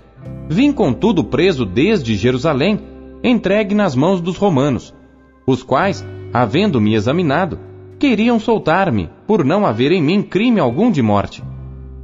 vim 0.48 0.72
contudo 0.72 1.24
preso 1.24 1.64
desde 1.64 2.16
Jerusalém, 2.16 2.80
entregue 3.22 3.74
nas 3.74 3.94
mãos 3.94 4.20
dos 4.20 4.36
romanos, 4.36 4.94
os 5.46 5.62
quais, 5.62 6.06
havendo-me 6.32 6.94
examinado, 6.94 7.58
queriam 7.98 8.38
soltar-me, 8.38 9.10
por 9.26 9.44
não 9.44 9.66
haver 9.66 9.92
em 9.92 10.02
mim 10.02 10.22
crime 10.22 10.60
algum 10.60 10.90
de 10.90 11.02
morte. 11.02 11.42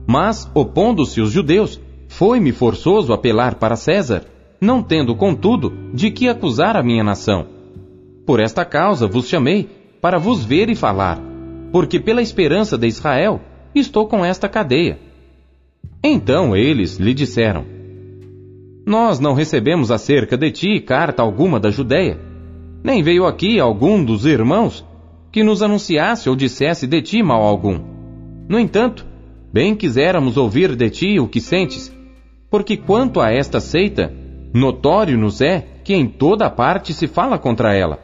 Mas, 0.07 0.51
opondo-se 0.55 1.21
os 1.21 1.31
judeus, 1.31 1.81
foi-me 2.09 2.53
forçoso 2.53 3.13
apelar 3.13 3.55
para 3.55 3.77
César, 3.77 4.25
não 4.61 4.83
tendo, 4.83 5.15
contudo, 5.15 5.73
de 5.93 6.11
que 6.11 6.29
acusar 6.29 6.77
a 6.77 6.83
minha 6.83 7.05
nação. 7.05 7.47
Por 8.27 8.41
esta 8.41 8.65
causa 8.65 9.07
vos 9.07 9.29
chamei, 9.29 9.69
para 10.01 10.19
vos 10.19 10.45
ver 10.45 10.69
e 10.69 10.75
falar 10.75 11.34
porque 11.75 11.99
pela 11.99 12.23
esperança 12.23 12.79
de 12.79 12.87
Israel 12.87 13.41
estou 13.75 14.07
com 14.07 14.25
esta 14.25 14.49
cadeia. 14.49 14.97
Então 16.05 16.55
eles 16.55 16.99
lhe 16.99 17.13
disseram: 17.13 17.65
Nós 18.87 19.19
não 19.19 19.35
recebemos 19.35 19.91
acerca 19.91 20.39
de 20.39 20.53
ti 20.53 20.79
carta 20.79 21.21
alguma 21.21 21.59
da 21.59 21.71
Judéia, 21.71 22.17
nem 22.85 23.03
veio 23.03 23.27
aqui 23.27 23.59
algum 23.59 24.05
dos 24.05 24.25
irmãos 24.25 24.87
que 25.33 25.43
nos 25.43 25.65
anunciasse 25.65 26.31
ou 26.31 26.37
dissesse 26.37 26.87
de 26.87 27.03
ti 27.03 27.25
mal 27.25 27.43
algum. 27.43 27.81
No 28.49 28.57
entanto, 28.57 29.05
bem 29.53 29.75
quiséramos 29.75 30.37
ouvir 30.37 30.77
de 30.77 30.89
ti 30.91 31.19
o 31.19 31.27
que 31.27 31.41
sentes, 31.41 31.93
porque 32.49 32.77
quanto 32.77 33.21
a 33.21 33.33
esta 33.33 33.59
seita, 33.59 34.15
notório 34.55 35.19
nos 35.19 35.41
é 35.41 35.67
que 35.83 35.93
em 35.93 36.07
toda 36.07 36.49
parte 36.49 36.93
se 36.95 37.09
fala 37.09 37.37
contra 37.37 37.75
ela. 37.75 37.99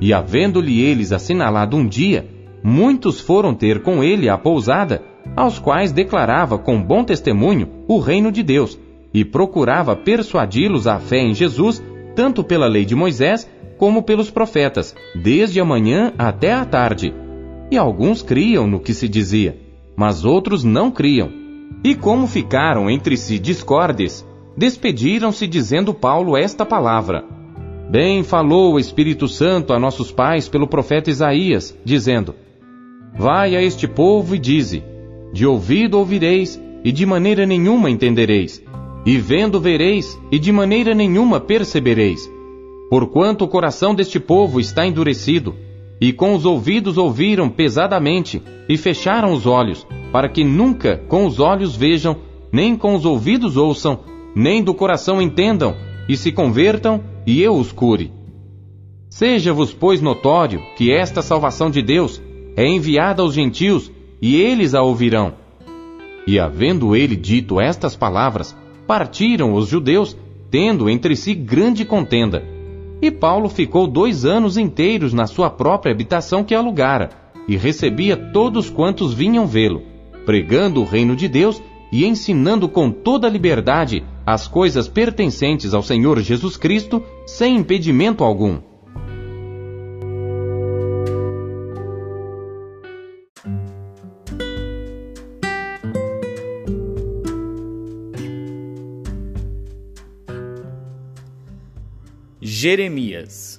E 0.00 0.14
havendo-lhe 0.14 0.80
eles 0.80 1.12
assinalado 1.12 1.76
um 1.76 1.86
dia, 1.86 2.35
muitos 2.62 3.20
foram 3.20 3.54
ter 3.54 3.82
com 3.82 4.02
ele 4.02 4.28
à 4.28 4.36
pousada, 4.36 5.02
aos 5.34 5.58
quais 5.58 5.92
declarava 5.92 6.58
com 6.58 6.82
bom 6.82 7.04
testemunho 7.04 7.68
o 7.88 7.98
reino 7.98 8.30
de 8.30 8.42
Deus, 8.42 8.78
e 9.12 9.24
procurava 9.24 9.96
persuadi-los 9.96 10.86
à 10.86 10.98
fé 10.98 11.18
em 11.18 11.34
Jesus, 11.34 11.82
tanto 12.14 12.44
pela 12.44 12.66
lei 12.66 12.84
de 12.84 12.94
Moisés 12.94 13.48
como 13.78 14.02
pelos 14.02 14.30
profetas, 14.30 14.94
desde 15.14 15.60
a 15.60 15.64
manhã 15.64 16.12
até 16.18 16.52
a 16.52 16.64
tarde. 16.64 17.14
E 17.70 17.76
alguns 17.76 18.22
criam 18.22 18.66
no 18.66 18.80
que 18.80 18.94
se 18.94 19.08
dizia, 19.08 19.58
mas 19.96 20.24
outros 20.24 20.64
não 20.64 20.90
criam. 20.90 21.30
E 21.84 21.94
como 21.94 22.26
ficaram 22.26 22.88
entre 22.88 23.16
si 23.16 23.38
discordes, 23.38 24.26
despediram-se 24.56 25.46
dizendo 25.46 25.92
Paulo 25.92 26.36
esta 26.36 26.64
palavra: 26.64 27.24
Bem 27.88 28.24
falou 28.24 28.74
o 28.74 28.78
Espírito 28.80 29.28
Santo 29.28 29.72
a 29.72 29.78
nossos 29.78 30.10
pais 30.10 30.48
pelo 30.48 30.66
profeta 30.66 31.08
Isaías, 31.08 31.76
dizendo: 31.84 32.34
Vai 33.16 33.54
a 33.54 33.62
este 33.62 33.86
povo 33.86 34.34
e 34.34 34.38
dize: 34.40 34.82
De 35.32 35.46
ouvido 35.46 35.96
ouvireis, 35.96 36.60
e 36.82 36.90
de 36.90 37.06
maneira 37.06 37.46
nenhuma 37.46 37.88
entendereis, 37.88 38.60
e 39.04 39.16
vendo 39.18 39.60
vereis, 39.60 40.18
e 40.32 40.38
de 40.38 40.50
maneira 40.50 40.94
nenhuma 40.94 41.38
percebereis. 41.38 42.28
Porquanto 42.90 43.44
o 43.44 43.48
coração 43.48 43.94
deste 43.94 44.18
povo 44.18 44.58
está 44.58 44.84
endurecido, 44.84 45.54
e 46.00 46.12
com 46.12 46.34
os 46.34 46.44
ouvidos 46.44 46.98
ouviram 46.98 47.48
pesadamente, 47.48 48.42
e 48.68 48.76
fecharam 48.76 49.32
os 49.32 49.46
olhos, 49.46 49.86
para 50.12 50.28
que 50.28 50.42
nunca 50.42 51.00
com 51.08 51.24
os 51.24 51.38
olhos 51.38 51.76
vejam, 51.76 52.16
nem 52.52 52.76
com 52.76 52.96
os 52.96 53.04
ouvidos 53.04 53.56
ouçam, 53.56 54.00
nem 54.34 54.62
do 54.62 54.74
coração 54.74 55.22
entendam, 55.22 55.74
e 56.08 56.16
se 56.16 56.32
convertam, 56.32 57.00
e 57.26 57.42
eu 57.42 57.56
os 57.56 57.72
cure. 57.72 58.12
Seja-vos, 59.10 59.72
pois, 59.72 60.00
notório 60.00 60.62
que 60.76 60.92
esta 60.92 61.20
salvação 61.20 61.70
de 61.70 61.82
Deus 61.82 62.22
é 62.56 62.66
enviada 62.66 63.22
aos 63.22 63.34
gentios, 63.34 63.90
e 64.22 64.36
eles 64.36 64.74
a 64.74 64.82
ouvirão. 64.82 65.34
E 66.26 66.38
havendo 66.38 66.94
ele 66.94 67.16
dito 67.16 67.60
estas 67.60 67.96
palavras, 67.96 68.56
partiram 68.86 69.54
os 69.54 69.68
judeus, 69.68 70.16
tendo 70.50 70.88
entre 70.88 71.16
si 71.16 71.34
grande 71.34 71.84
contenda. 71.84 72.44
E 73.02 73.10
Paulo 73.10 73.48
ficou 73.48 73.86
dois 73.86 74.24
anos 74.24 74.56
inteiros 74.56 75.12
na 75.12 75.26
sua 75.26 75.50
própria 75.50 75.92
habitação 75.92 76.44
que 76.44 76.54
alugara, 76.54 77.10
e 77.46 77.56
recebia 77.56 78.16
todos 78.16 78.70
quantos 78.70 79.12
vinham 79.12 79.46
vê-lo, 79.46 79.82
pregando 80.24 80.80
o 80.80 80.84
reino 80.84 81.14
de 81.14 81.28
Deus 81.28 81.62
e 81.90 82.04
ensinando 82.04 82.68
com 82.68 82.90
toda 82.90 83.28
liberdade 83.28 84.04
as 84.24 84.48
coisas 84.48 84.88
pertencentes 84.88 85.72
ao 85.72 85.82
Senhor 85.82 86.20
Jesus 86.20 86.56
Cristo, 86.56 87.02
sem 87.26 87.56
impedimento 87.56 88.24
algum. 88.24 88.60
Jeremias. 102.40 103.55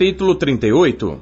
Capítulo 0.00 0.34
38 0.34 1.20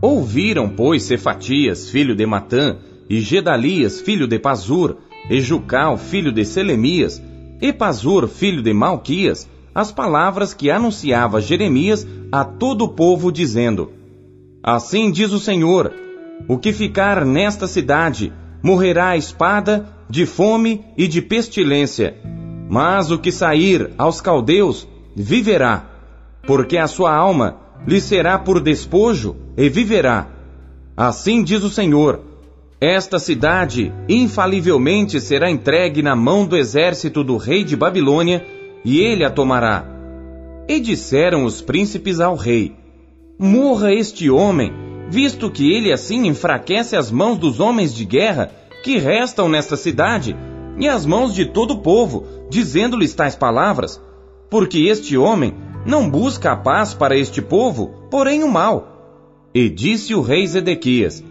Ouviram, 0.00 0.70
pois, 0.70 1.02
Cefatias, 1.02 1.90
filho 1.90 2.16
de 2.16 2.24
Matã, 2.24 2.78
e 3.10 3.20
Gedalias, 3.20 4.00
filho 4.00 4.26
de 4.26 4.38
Pazur, 4.38 4.96
e 5.28 5.38
Jucal, 5.38 5.98
filho 5.98 6.32
de 6.32 6.46
Selemias, 6.46 7.22
e 7.60 7.74
Pazur, 7.74 8.26
filho 8.26 8.62
de 8.62 8.72
Malquias, 8.72 9.46
as 9.74 9.92
palavras 9.92 10.54
que 10.54 10.70
anunciava 10.70 11.42
Jeremias 11.42 12.08
a 12.32 12.42
todo 12.42 12.86
o 12.86 12.88
povo, 12.88 13.30
dizendo: 13.30 13.92
Assim 14.62 15.10
diz 15.10 15.30
o 15.32 15.38
Senhor: 15.38 15.92
o 16.48 16.56
que 16.56 16.72
ficar 16.72 17.22
nesta 17.26 17.66
cidade 17.66 18.32
morrerá 18.62 19.08
a 19.08 19.16
espada, 19.18 19.86
de 20.08 20.24
fome 20.24 20.82
e 20.96 21.06
de 21.06 21.20
pestilência. 21.20 22.16
Mas 22.66 23.10
o 23.10 23.18
que 23.18 23.30
sair 23.30 23.90
aos 23.98 24.22
caldeus 24.22 24.88
viverá, 25.14 25.84
porque 26.46 26.78
a 26.78 26.86
sua 26.86 27.14
alma 27.14 27.62
lhe 27.86 28.00
será 28.00 28.38
por 28.38 28.60
despojo 28.60 29.36
e 29.56 29.68
viverá. 29.68 30.28
Assim 30.96 31.42
diz 31.42 31.62
o 31.62 31.70
Senhor: 31.70 32.20
esta 32.80 33.18
cidade 33.18 33.90
infalivelmente 34.06 35.18
será 35.18 35.50
entregue 35.50 36.02
na 36.02 36.14
mão 36.14 36.44
do 36.44 36.54
exército 36.54 37.24
do 37.24 37.38
rei 37.38 37.64
de 37.64 37.74
Babilônia 37.74 38.44
e 38.84 39.00
ele 39.00 39.24
a 39.24 39.30
tomará. 39.30 39.86
E 40.68 40.78
disseram 40.78 41.44
os 41.44 41.62
príncipes 41.62 42.20
ao 42.20 42.36
rei: 42.36 42.74
Morra 43.38 43.92
este 43.92 44.28
homem, 44.28 44.70
visto 45.08 45.50
que 45.50 45.72
ele 45.72 45.92
assim 45.92 46.26
enfraquece 46.26 46.94
as 46.94 47.10
mãos 47.10 47.38
dos 47.38 47.58
homens 47.58 47.94
de 47.94 48.04
guerra 48.04 48.50
que 48.82 48.98
restam 48.98 49.48
nesta 49.48 49.76
cidade, 49.76 50.36
e 50.78 50.86
as 50.86 51.06
mãos 51.06 51.34
de 51.34 51.46
todo 51.46 51.72
o 51.72 51.80
povo, 51.80 52.26
dizendo-lhes 52.50 53.14
tais 53.14 53.34
palavras, 53.34 53.98
porque 54.50 54.80
este 54.80 55.16
homem 55.16 55.54
não 55.84 56.08
busca 56.08 56.52
a 56.52 56.56
paz 56.56 56.94
para 56.94 57.16
este 57.16 57.42
povo, 57.42 57.92
porém 58.10 58.42
o 58.42 58.50
mal. 58.50 58.88
E 59.54 59.68
disse 59.68 60.14
o 60.14 60.22
rei 60.22 60.46
Zedequias: 60.46 61.22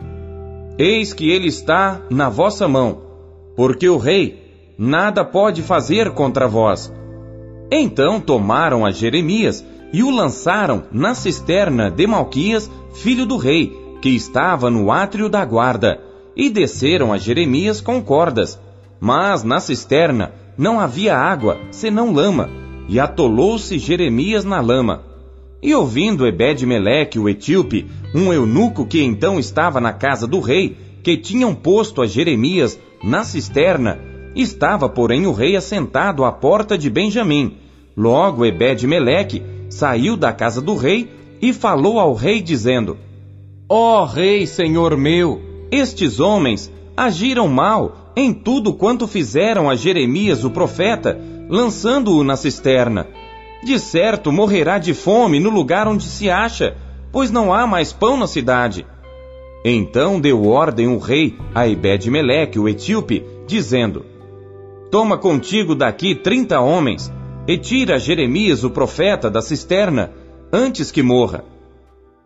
Eis 0.78 1.14
que 1.14 1.30
ele 1.30 1.48
está 1.48 2.02
na 2.10 2.30
vossa 2.30 2.68
mão, 2.68 3.02
porque 3.56 3.90
o 3.90 3.98
rei 3.98 4.74
nada 4.78 5.26
pode 5.26 5.62
fazer 5.62 6.12
contra 6.12 6.48
vós. 6.48 6.92
Então 7.72 8.20
tomaram 8.20 8.86
a 8.86 8.92
Jeremias 8.92 9.66
e 9.92 10.04
o 10.04 10.10
lançaram 10.10 10.84
na 10.92 11.14
cisterna 11.14 11.90
de 11.92 12.08
Malquias, 12.08 12.70
filho 12.94 13.26
do 13.26 13.38
rei, 13.38 13.72
que 14.02 14.10
estava 14.10 14.70
no 14.70 14.92
átrio 14.92 15.30
da 15.30 15.44
guarda, 15.46 16.00
e 16.36 16.50
desceram 16.50 17.14
a 17.14 17.18
Jeremias 17.18 17.80
com 17.82 18.02
cordas. 18.02 18.60
Mas 19.00 19.44
na 19.44 19.60
cisterna 19.60 20.34
não 20.58 20.80
havia 20.80 21.16
água, 21.16 21.60
senão 21.72 22.12
lama, 22.12 22.50
e 22.88 23.00
atolou-se 23.00 23.78
Jeremias 23.80 24.44
na 24.44 24.62
lama. 24.62 25.04
E 25.62 25.74
ouvindo 25.74 26.28
Ebed-Meleque, 26.28 27.18
o 27.18 27.30
etíope, 27.30 27.88
um 28.14 28.34
eunuco 28.34 28.86
que 28.86 29.02
então 29.02 29.40
estava 29.40 29.80
na 29.80 29.94
casa 29.94 30.28
do 30.28 30.40
rei, 30.40 30.78
que 31.02 31.18
tinham 31.18 31.56
posto 31.56 32.02
a 32.02 32.08
Jeremias 32.08 32.80
na 33.04 33.24
cisterna, 33.24 34.00
estava, 34.36 34.90
porém, 34.90 35.26
o 35.26 35.32
rei 35.32 35.56
assentado 35.56 36.26
à 36.26 36.32
porta 36.32 36.78
de 36.78 36.90
Benjamim. 36.90 37.56
Logo 37.96 38.46
Ebed-Meleque 38.46 39.42
saiu 39.70 40.18
da 40.18 40.34
casa 40.34 40.62
do 40.62 40.76
rei 40.76 41.10
e 41.42 41.54
falou 41.54 42.00
ao 42.00 42.14
rei, 42.14 42.42
dizendo: 42.42 42.98
Ó 43.70 44.02
oh, 44.02 44.06
rei, 44.06 44.46
senhor 44.46 44.98
meu, 44.98 45.42
estes 45.72 46.20
homens 46.20 46.72
agiram 46.96 47.48
mal 47.48 48.14
em 48.16 48.34
tudo 48.34 48.74
quanto 48.74 49.08
fizeram 49.08 49.70
a 49.70 49.76
Jeremias, 49.76 50.44
o 50.44 50.50
profeta, 50.50 51.20
lançando-o 51.50 52.24
na 52.24 52.36
cisterna 52.36 53.08
de 53.64 53.80
certo 53.80 54.32
morrerá 54.32 54.78
de 54.78 54.94
fome 54.94 55.40
no 55.40 55.50
lugar 55.50 55.88
onde 55.88 56.04
se 56.04 56.30
acha, 56.30 56.76
pois 57.12 57.32
não 57.32 57.54
há 57.54 57.66
mais 57.66 57.94
pão 57.94 58.18
na 58.18 58.28
cidade. 58.28 58.86
Então 59.64 60.20
deu 60.20 60.46
ordem 60.46 60.88
o 60.88 60.98
rei 60.98 61.38
a 61.56 61.68
Ebed-Meleque, 61.68 62.60
o 62.60 62.68
etíope, 62.68 63.24
dizendo: 63.48 64.06
Toma 64.92 65.18
contigo 65.18 65.74
daqui 65.74 66.14
trinta 66.14 66.60
homens, 66.60 67.12
e 67.48 67.58
tira 67.58 67.98
Jeremias, 67.98 68.66
o 68.66 68.70
profeta, 68.70 69.32
da 69.32 69.42
cisterna, 69.42 70.12
antes 70.52 70.92
que 70.92 71.02
morra. 71.02 71.46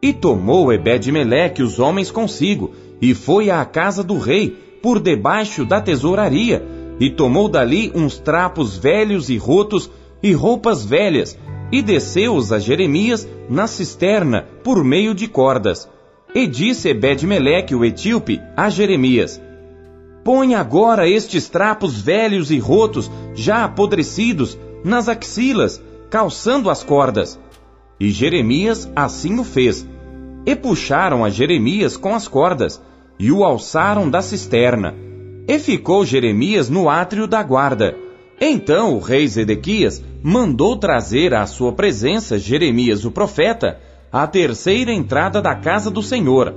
E 0.01 0.13
tomou 0.13 0.73
Ebed-Meleque 0.73 1.61
os 1.61 1.79
homens 1.79 2.09
consigo, 2.09 2.71
e 2.99 3.13
foi 3.13 3.51
à 3.51 3.63
casa 3.63 4.03
do 4.03 4.17
rei, 4.17 4.49
por 4.81 4.99
debaixo 4.99 5.63
da 5.63 5.79
tesouraria, 5.79 6.65
e 6.99 7.09
tomou 7.09 7.47
dali 7.47 7.91
uns 7.93 8.17
trapos 8.17 8.77
velhos 8.77 9.29
e 9.29 9.37
rotos 9.37 9.89
e 10.21 10.33
roupas 10.33 10.83
velhas, 10.83 11.37
e 11.71 11.81
desceu-os 11.81 12.51
a 12.51 12.59
Jeremias 12.59 13.27
na 13.49 13.67
cisterna 13.67 14.45
por 14.63 14.83
meio 14.83 15.13
de 15.13 15.27
cordas. 15.27 15.87
E 16.33 16.47
disse 16.47 16.89
Ebed-Meleque, 16.89 17.75
o 17.75 17.85
etíope, 17.85 18.41
a 18.55 18.69
Jeremias: 18.69 19.41
Põe 20.23 20.55
agora 20.55 21.07
estes 21.07 21.47
trapos 21.49 22.01
velhos 22.01 22.51
e 22.51 22.59
rotos, 22.59 23.09
já 23.33 23.63
apodrecidos, 23.63 24.57
nas 24.83 25.07
axilas, 25.07 25.81
calçando 26.09 26.69
as 26.69 26.83
cordas. 26.83 27.39
E 27.99 28.09
Jeremias 28.09 28.89
assim 28.95 29.39
o 29.39 29.43
fez. 29.43 29.87
E 30.45 30.55
puxaram 30.55 31.23
a 31.23 31.29
Jeremias 31.29 31.97
com 31.97 32.13
as 32.13 32.27
cordas, 32.27 32.81
e 33.19 33.31
o 33.31 33.43
alçaram 33.43 34.09
da 34.09 34.21
cisterna. 34.21 35.06
E 35.47 35.57
ficou 35.59 36.05
Jeremias 36.05 36.69
no 36.69 36.89
átrio 36.89 37.25
da 37.25 37.41
guarda 37.41 37.95
então 38.39 38.95
o 38.95 38.99
rei 38.99 39.27
Zedequias 39.27 40.03
mandou 40.21 40.77
trazer 40.77 41.33
à 41.33 41.45
sua 41.47 41.73
presença 41.73 42.37
Jeremias 42.37 43.03
o 43.03 43.11
profeta, 43.11 43.79
à 44.11 44.27
terceira 44.27 44.91
entrada 44.91 45.41
da 45.41 45.55
casa 45.55 45.89
do 45.89 46.03
Senhor. 46.03 46.53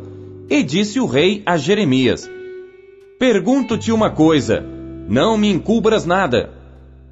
E 0.49 0.62
disse 0.62 1.01
o 1.01 1.07
rei 1.07 1.43
a 1.47 1.57
Jeremias: 1.57 2.31
Pergunto-te 3.19 3.91
uma 3.91 4.11
coisa, 4.11 4.62
não 5.09 5.38
me 5.38 5.51
encubras 5.51 6.05
nada. 6.05 6.51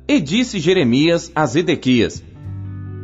E 0.07 0.21
disse 0.21 0.59
Jeremias 0.59 1.33
a 1.35 1.47
Zedequias: 1.47 2.23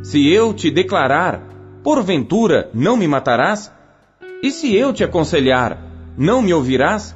Se 0.03 0.27
eu 0.27 0.53
te 0.53 0.69
declarar, 0.69 1.41
porventura 1.83 2.69
não 2.73 2.95
me 2.95 3.07
matarás? 3.07 3.71
E 4.43 4.51
se 4.51 4.75
eu 4.75 4.93
te 4.93 5.03
aconselhar, 5.03 5.81
não 6.15 6.43
me 6.43 6.53
ouvirás? 6.53 7.15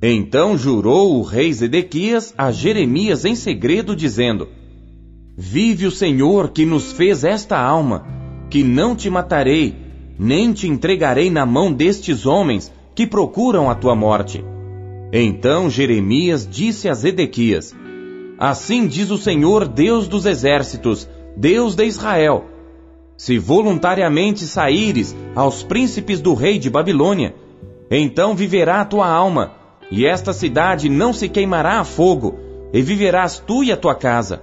Então 0.00 0.56
jurou 0.56 1.18
o 1.18 1.22
rei 1.22 1.52
Zedequias 1.52 2.32
a 2.38 2.52
Jeremias 2.52 3.24
em 3.24 3.34
segredo, 3.34 3.96
dizendo: 3.96 4.48
Vive 5.36 5.86
o 5.86 5.90
Senhor 5.90 6.50
que 6.50 6.64
nos 6.64 6.92
fez 6.92 7.24
esta 7.24 7.58
alma, 7.58 8.06
que 8.48 8.62
não 8.62 8.94
te 8.94 9.10
matarei, 9.10 9.74
nem 10.16 10.52
te 10.52 10.68
entregarei 10.68 11.30
na 11.30 11.44
mão 11.44 11.72
destes 11.72 12.26
homens 12.26 12.72
que 12.94 13.08
procuram 13.08 13.68
a 13.68 13.74
tua 13.74 13.96
morte. 13.96 14.44
Então 15.12 15.68
Jeremias 15.68 16.48
disse 16.48 16.88
a 16.88 16.94
Zedequias: 16.94 17.74
Assim 18.38 18.86
diz 18.86 19.10
o 19.10 19.18
Senhor 19.18 19.66
Deus 19.66 20.06
dos 20.06 20.26
exércitos, 20.26 21.08
Deus 21.36 21.74
de 21.74 21.84
Israel: 21.84 22.44
Se 23.16 23.36
voluntariamente 23.36 24.44
saíres 24.44 25.16
aos 25.34 25.64
príncipes 25.64 26.20
do 26.20 26.34
rei 26.34 26.56
de 26.56 26.70
Babilônia, 26.70 27.34
então 27.90 28.36
viverá 28.36 28.82
a 28.82 28.84
tua 28.84 29.08
alma 29.08 29.57
e 29.90 30.06
esta 30.06 30.32
cidade 30.32 30.88
não 30.88 31.12
se 31.12 31.28
queimará 31.28 31.80
a 31.80 31.84
fogo, 31.84 32.38
e 32.72 32.82
viverás 32.82 33.38
tu 33.38 33.64
e 33.64 33.72
a 33.72 33.76
tua 33.76 33.94
casa. 33.94 34.42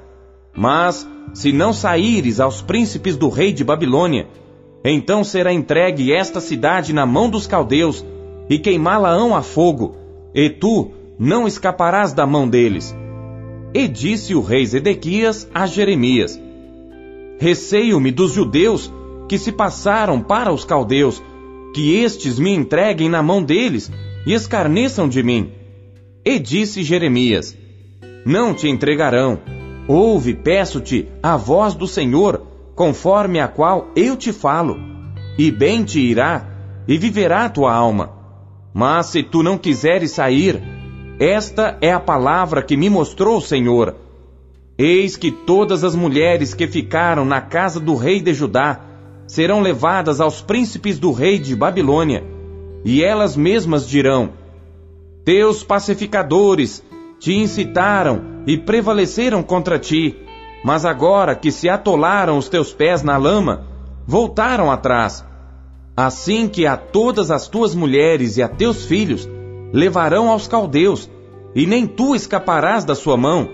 Mas, 0.56 1.08
se 1.34 1.52
não 1.52 1.74
saíres 1.74 2.40
aos 2.40 2.62
príncipes 2.62 3.16
do 3.16 3.30
rei 3.30 3.54
de 3.54 3.64
Babilônia, 3.64 4.28
então 4.84 5.24
será 5.24 5.52
entregue 5.52 6.14
esta 6.14 6.40
cidade 6.40 6.94
na 6.94 7.06
mão 7.06 7.30
dos 7.30 7.46
caldeus, 7.48 8.06
e 8.50 8.60
queimá-la-ão 8.60 9.36
a 9.36 9.42
fogo, 9.42 9.96
e 10.34 10.50
tu 10.50 10.92
não 11.18 11.48
escaparás 11.48 12.14
da 12.14 12.26
mão 12.26 12.48
deles. 12.48 12.96
E 13.74 13.88
disse 13.88 14.34
o 14.36 14.42
rei 14.42 14.66
Zedequias 14.66 15.50
a 15.54 15.66
Jeremias: 15.66 16.40
Receio-me 17.40 18.12
dos 18.12 18.32
judeus 18.32 18.92
que 19.28 19.38
se 19.38 19.52
passaram 19.52 20.22
para 20.22 20.54
os 20.54 20.64
caldeus, 20.64 21.22
que 21.74 21.96
estes 21.96 22.40
me 22.40 22.54
entreguem 22.54 23.10
na 23.10 23.22
mão 23.22 23.44
deles, 23.44 23.92
e 24.26 24.34
escarneçam 24.34 25.08
de 25.08 25.22
mim. 25.22 25.52
E 26.24 26.40
disse 26.40 26.84
Jeremias: 26.84 27.56
Não 28.26 28.54
te 28.54 28.68
entregarão. 28.68 29.40
Ouve, 29.88 30.34
peço-te, 30.34 31.08
a 31.22 31.38
voz 31.38 31.76
do 31.76 31.86
Senhor, 31.86 32.42
conforme 32.74 33.40
a 33.40 33.48
qual 33.48 33.92
eu 33.96 34.18
te 34.18 34.34
falo. 34.34 34.78
E 35.38 35.52
bem 35.52 35.84
te 35.84 36.00
irá, 36.00 36.48
e 36.88 36.98
viverá 36.98 37.48
tua 37.50 37.74
alma. 37.74 38.12
Mas 38.74 39.08
se 39.08 39.22
tu 39.22 39.44
não 39.44 39.58
quiseres 39.58 40.12
sair, 40.12 40.62
esta 41.20 41.78
é 41.80 41.92
a 41.92 42.00
palavra 42.00 42.64
que 42.64 42.76
me 42.76 42.90
mostrou 42.90 43.38
o 43.38 43.42
Senhor. 43.42 43.96
Eis 44.78 45.16
que 45.16 45.32
todas 45.32 45.84
as 45.84 45.96
mulheres 45.96 46.54
que 46.54 46.68
ficaram 46.68 47.24
na 47.24 47.40
casa 47.40 47.80
do 47.80 47.96
rei 47.96 48.20
de 48.20 48.34
Judá 48.34 48.82
serão 49.28 49.62
levadas 49.62 50.20
aos 50.20 50.42
príncipes 50.42 51.00
do 51.00 51.12
rei 51.12 51.40
de 51.40 51.56
Babilônia 51.56 52.35
e 52.86 53.04
elas 53.04 53.36
mesmas 53.36 53.90
dirão: 53.90 54.30
Teus 55.26 55.64
pacificadores 55.64 56.84
te 57.20 57.34
incitaram 57.34 58.44
e 58.46 58.56
prevaleceram 58.56 59.42
contra 59.42 59.80
ti, 59.80 60.16
mas 60.64 60.86
agora 60.86 61.36
que 61.36 61.52
se 61.52 61.68
atolaram 61.68 62.38
os 62.38 62.48
teus 62.48 62.72
pés 62.72 63.02
na 63.02 63.18
lama, 63.18 63.66
voltaram 64.06 64.72
atrás. 64.72 65.26
Assim 65.98 66.48
que 66.48 66.68
a 66.68 66.78
todas 66.78 67.32
as 67.32 67.48
tuas 67.48 67.74
mulheres 67.74 68.38
e 68.38 68.44
a 68.44 68.48
teus 68.48 68.86
filhos 68.86 69.28
levarão 69.74 70.30
aos 70.30 70.48
caldeus, 70.48 71.10
e 71.56 71.66
nem 71.66 71.88
tu 71.88 72.14
escaparás 72.14 72.86
da 72.86 72.94
sua 72.94 73.18
mão. 73.18 73.50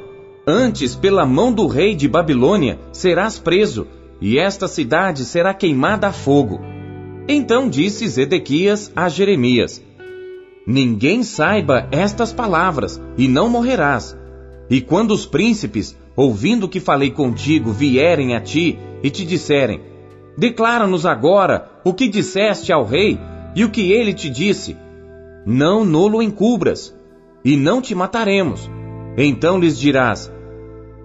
Antes, 0.45 0.95
pela 0.95 1.25
mão 1.25 1.53
do 1.53 1.67
rei 1.67 1.95
de 1.95 2.07
Babilônia, 2.07 2.79
serás 2.91 3.37
preso, 3.37 3.87
e 4.19 4.39
esta 4.39 4.67
cidade 4.67 5.23
será 5.23 5.53
queimada 5.53 6.07
a 6.07 6.11
fogo. 6.11 6.59
Então 7.27 7.69
disse 7.69 8.07
Zedequias 8.07 8.91
a 8.95 9.07
Jeremias: 9.07 9.81
Ninguém 10.65 11.23
saiba 11.23 11.87
estas 11.91 12.31
palavras, 12.31 13.01
e 13.17 13.27
não 13.27 13.49
morrerás. 13.49 14.17
E 14.69 14.79
quando 14.79 15.11
os 15.11 15.25
príncipes, 15.25 15.97
ouvindo 16.15 16.69
que 16.69 16.79
falei 16.79 17.11
contigo, 17.11 17.71
vierem 17.71 18.35
a 18.35 18.41
ti 18.41 18.77
e 19.03 19.09
te 19.09 19.25
disserem: 19.25 19.81
Declara-nos 20.37 21.05
agora 21.05 21.69
o 21.83 21.93
que 21.93 22.07
disseste 22.07 22.71
ao 22.71 22.85
rei 22.85 23.19
e 23.55 23.63
o 23.63 23.69
que 23.69 23.91
ele 23.91 24.13
te 24.13 24.29
disse. 24.29 24.77
Não 25.45 25.83
nolo 25.83 26.21
encubras, 26.21 26.95
e 27.43 27.57
não 27.57 27.81
te 27.81 27.95
mataremos. 27.95 28.69
Então 29.17 29.59
lhes 29.59 29.77
dirás: 29.77 30.31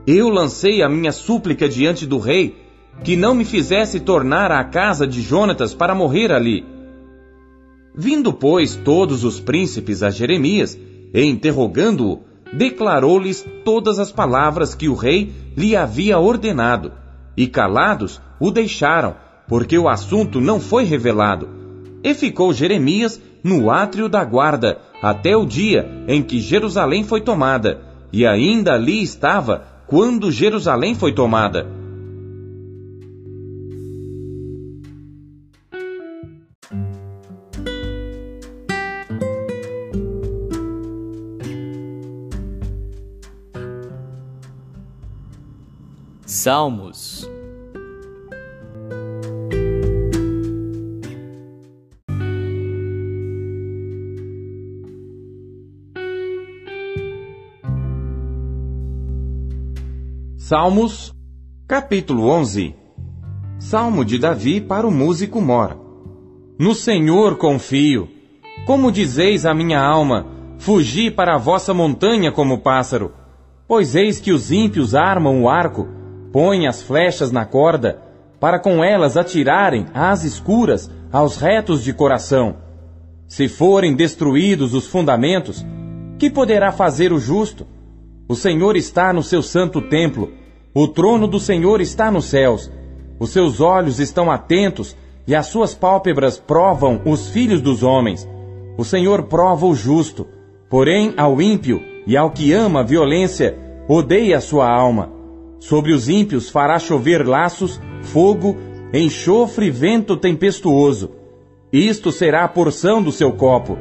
Eu 0.06 0.28
lancei 0.28 0.82
a 0.82 0.88
minha 0.88 1.12
súplica 1.12 1.68
diante 1.68 2.06
do 2.06 2.18
rei 2.18 2.65
que 3.02 3.16
não 3.16 3.34
me 3.34 3.44
fizesse 3.44 4.00
tornar 4.00 4.50
à 4.50 4.64
casa 4.64 5.06
de 5.06 5.20
Jonatas 5.22 5.74
para 5.74 5.94
morrer 5.94 6.32
ali. 6.32 6.64
Vindo, 7.94 8.32
pois, 8.32 8.76
todos 8.76 9.24
os 9.24 9.40
príncipes 9.40 10.02
a 10.02 10.10
Jeremias, 10.10 10.78
e 11.14 11.24
interrogando-o, 11.24 12.20
declarou-lhes 12.52 13.44
todas 13.64 13.98
as 13.98 14.12
palavras 14.12 14.74
que 14.74 14.88
o 14.88 14.94
rei 14.94 15.32
lhe 15.56 15.74
havia 15.74 16.18
ordenado, 16.18 16.92
e 17.36 17.46
calados 17.46 18.20
o 18.38 18.50
deixaram, 18.50 19.14
porque 19.48 19.78
o 19.78 19.88
assunto 19.88 20.40
não 20.40 20.60
foi 20.60 20.84
revelado. 20.84 21.48
E 22.02 22.14
ficou 22.14 22.52
Jeremias 22.52 23.20
no 23.42 23.70
átrio 23.70 24.08
da 24.08 24.24
guarda, 24.24 24.78
até 25.00 25.36
o 25.36 25.46
dia 25.46 25.88
em 26.08 26.22
que 26.22 26.40
Jerusalém 26.40 27.04
foi 27.04 27.20
tomada, 27.20 27.80
e 28.12 28.26
ainda 28.26 28.74
ali 28.74 29.02
estava 29.02 29.64
quando 29.86 30.32
Jerusalém 30.32 30.94
foi 30.94 31.12
tomada. 31.12 31.66
Salmos 46.46 47.28
Salmos, 60.36 61.12
capítulo 61.66 62.28
11 62.28 62.76
Salmo 63.58 64.04
de 64.04 64.16
Davi 64.16 64.60
para 64.60 64.86
o 64.86 64.90
músico 64.92 65.40
Mor. 65.40 65.76
No 66.56 66.76
Senhor 66.76 67.38
confio. 67.38 68.08
Como 68.64 68.92
dizeis 68.92 69.44
a 69.44 69.52
minha 69.52 69.80
alma, 69.80 70.24
fugi 70.58 71.10
para 71.10 71.34
a 71.34 71.38
vossa 71.38 71.74
montanha 71.74 72.30
como 72.30 72.58
pássaro. 72.58 73.12
Pois 73.66 73.96
eis 73.96 74.20
que 74.20 74.30
os 74.30 74.52
ímpios 74.52 74.94
armam 74.94 75.42
o 75.42 75.48
arco, 75.50 76.05
põem 76.36 76.66
as 76.66 76.82
flechas 76.82 77.32
na 77.32 77.46
corda, 77.46 77.98
para 78.38 78.58
com 78.58 78.84
elas 78.84 79.16
atirarem 79.16 79.86
às 79.94 80.22
escuras 80.22 80.90
aos 81.10 81.38
retos 81.38 81.82
de 81.82 81.94
coração. 81.94 82.56
Se 83.26 83.48
forem 83.48 83.96
destruídos 83.96 84.74
os 84.74 84.86
fundamentos, 84.86 85.64
que 86.18 86.28
poderá 86.28 86.70
fazer 86.70 87.10
o 87.10 87.18
justo? 87.18 87.66
O 88.28 88.34
Senhor 88.34 88.76
está 88.76 89.14
no 89.14 89.22
seu 89.22 89.42
santo 89.42 89.80
templo. 89.80 90.30
O 90.74 90.86
trono 90.86 91.26
do 91.26 91.40
Senhor 91.40 91.80
está 91.80 92.10
nos 92.10 92.26
céus. 92.26 92.70
Os 93.18 93.30
seus 93.30 93.62
olhos 93.62 93.98
estão 93.98 94.30
atentos 94.30 94.94
e 95.26 95.34
as 95.34 95.46
suas 95.46 95.74
pálpebras 95.74 96.38
provam 96.38 97.00
os 97.06 97.30
filhos 97.30 97.62
dos 97.62 97.82
homens. 97.82 98.28
O 98.76 98.84
Senhor 98.84 99.22
prova 99.22 99.64
o 99.64 99.74
justo, 99.74 100.26
porém 100.68 101.14
ao 101.16 101.40
ímpio 101.40 101.82
e 102.06 102.14
ao 102.14 102.30
que 102.30 102.52
ama 102.52 102.80
a 102.80 102.82
violência, 102.82 103.56
odeia 103.88 104.36
a 104.36 104.42
sua 104.42 104.70
alma. 104.70 105.15
Sobre 105.68 105.92
os 105.92 106.08
ímpios 106.08 106.48
fará 106.48 106.78
chover 106.78 107.26
laços, 107.26 107.80
fogo, 108.00 108.56
enxofre 108.94 109.66
e 109.66 109.70
vento 109.70 110.16
tempestuoso. 110.16 111.10
Isto 111.72 112.12
será 112.12 112.44
a 112.44 112.48
porção 112.48 113.02
do 113.02 113.10
seu 113.10 113.32
copo, 113.32 113.76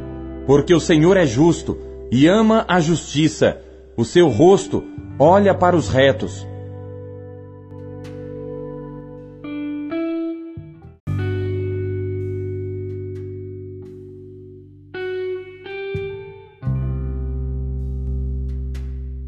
porque 0.48 0.74
o 0.74 0.80
Senhor 0.80 1.16
é 1.16 1.28
justo 1.28 1.78
e 2.12 2.26
ama 2.26 2.66
a 2.68 2.80
justiça 2.80 3.62
o 3.96 4.04
seu 4.04 4.30
rosto 4.30 4.84
olha 5.20 5.54
para 5.54 5.76
os 5.76 5.88
retos. 5.88 6.44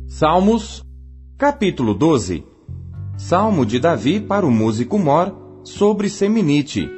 Salmos, 0.07 0.87
capítulo 1.38 1.93
12 1.93 2.43
Salmo 3.15 3.63
de 3.63 3.80
Davi 3.80 4.19
para 4.19 4.43
o 4.43 4.50
músico 4.50 4.97
Mor 4.97 5.62
sobre 5.63 6.10
Seminite. 6.10 6.89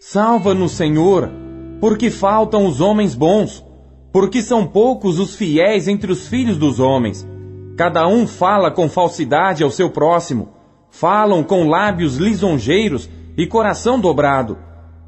Salva-nos, 0.00 0.72
Senhor, 0.72 1.30
porque 1.80 2.10
faltam 2.10 2.66
os 2.66 2.80
homens 2.80 3.14
bons 3.14 3.64
porque 4.12 4.42
são 4.42 4.66
poucos 4.66 5.20
os 5.20 5.36
fiéis 5.36 5.86
entre 5.86 6.10
os 6.10 6.26
filhos 6.26 6.58
dos 6.58 6.80
homens. 6.80 7.24
Cada 7.76 8.08
um 8.08 8.26
fala 8.26 8.72
com 8.72 8.88
falsidade 8.88 9.62
ao 9.62 9.70
seu 9.70 9.88
próximo, 9.88 10.48
falam 10.90 11.44
com 11.44 11.68
lábios 11.68 12.16
lisonjeiros 12.16 13.08
e 13.36 13.46
coração 13.46 14.00
dobrado. 14.00 14.58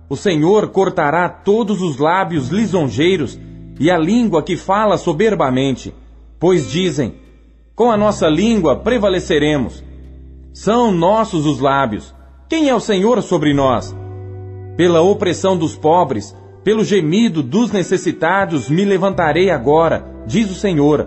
O 0.08 0.14
Senhor 0.14 0.68
cortará 0.68 1.28
todos 1.28 1.82
os 1.82 1.98
lábios 1.98 2.50
lisonjeiros 2.50 3.36
e 3.80 3.90
a 3.90 3.98
língua 3.98 4.40
que 4.40 4.56
fala 4.56 4.96
soberbamente, 4.96 5.92
pois 6.38 6.70
dizem: 6.70 7.25
Com 7.76 7.90
a 7.90 7.96
nossa 7.98 8.26
língua 8.26 8.76
prevaleceremos. 8.76 9.84
São 10.54 10.90
nossos 10.90 11.44
os 11.44 11.60
lábios. 11.60 12.14
Quem 12.48 12.70
é 12.70 12.74
o 12.74 12.80
Senhor 12.80 13.20
sobre 13.20 13.52
nós? 13.52 13.94
Pela 14.78 15.02
opressão 15.02 15.58
dos 15.58 15.76
pobres, 15.76 16.34
pelo 16.64 16.82
gemido 16.82 17.42
dos 17.42 17.70
necessitados 17.70 18.70
me 18.70 18.82
levantarei 18.82 19.50
agora, 19.50 20.06
diz 20.26 20.50
o 20.50 20.54
Senhor. 20.54 21.06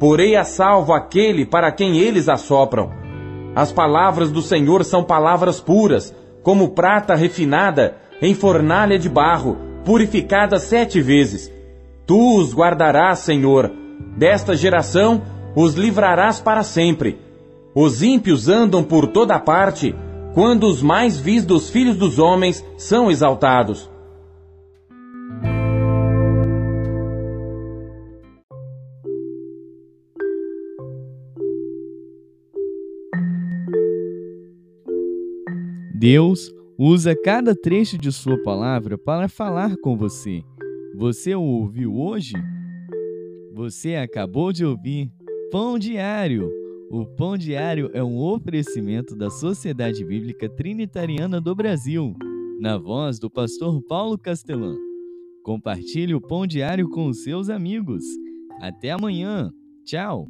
Porei 0.00 0.34
a 0.34 0.42
salvo 0.42 0.92
aquele 0.92 1.46
para 1.46 1.70
quem 1.70 1.98
eles 1.98 2.28
assopram. 2.28 2.90
As 3.54 3.70
palavras 3.70 4.32
do 4.32 4.42
Senhor 4.42 4.84
são 4.84 5.04
palavras 5.04 5.60
puras, 5.60 6.12
como 6.42 6.70
prata 6.70 7.14
refinada 7.14 7.96
em 8.20 8.34
fornalha 8.34 8.98
de 8.98 9.08
barro, 9.08 9.56
purificada 9.84 10.58
sete 10.58 11.00
vezes. 11.00 11.48
Tu 12.04 12.36
os 12.40 12.52
guardarás, 12.52 13.20
Senhor. 13.20 13.70
Desta 14.16 14.56
geração 14.56 15.22
os 15.54 15.74
livrarás 15.74 16.40
para 16.40 16.62
sempre. 16.62 17.18
Os 17.74 18.02
ímpios 18.02 18.48
andam 18.48 18.82
por 18.82 19.06
toda 19.08 19.38
parte, 19.38 19.94
quando 20.34 20.64
os 20.64 20.82
mais 20.82 21.18
vis 21.18 21.44
dos 21.44 21.70
filhos 21.70 21.96
dos 21.96 22.18
homens 22.18 22.64
são 22.76 23.10
exaltados. 23.10 23.90
Deus 35.98 36.54
usa 36.78 37.12
cada 37.16 37.56
trecho 37.56 37.98
de 37.98 38.12
Sua 38.12 38.40
palavra 38.40 38.96
para 38.96 39.28
falar 39.28 39.76
com 39.78 39.96
você. 39.96 40.44
Você 40.94 41.34
o 41.34 41.42
ouviu 41.42 41.96
hoje? 41.96 42.34
Você 43.52 43.96
acabou 43.96 44.52
de 44.52 44.64
ouvir 44.64 45.10
Pão 45.50 45.78
Diário. 45.78 46.50
O 46.90 47.06
Pão 47.06 47.38
Diário 47.38 47.90
é 47.94 48.04
um 48.04 48.18
oferecimento 48.18 49.16
da 49.16 49.30
Sociedade 49.30 50.04
Bíblica 50.04 50.46
Trinitariana 50.46 51.40
do 51.40 51.54
Brasil, 51.54 52.14
na 52.60 52.76
voz 52.76 53.18
do 53.18 53.30
pastor 53.30 53.82
Paulo 53.82 54.18
Castelã. 54.18 54.76
Compartilhe 55.42 56.14
o 56.14 56.20
Pão 56.20 56.46
Diário 56.46 56.86
com 56.90 57.06
os 57.06 57.22
seus 57.22 57.48
amigos. 57.48 58.04
Até 58.60 58.90
amanhã. 58.90 59.50
Tchau. 59.86 60.26